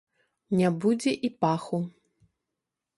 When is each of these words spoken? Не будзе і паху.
Не 0.61 0.71
будзе 0.87 1.11
і 1.29 1.33
паху. 1.47 1.77